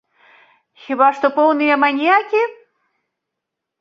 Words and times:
Хіба 0.85 1.09
што 1.19 1.31
поўныя 1.37 1.75
маньякі? 1.85 2.41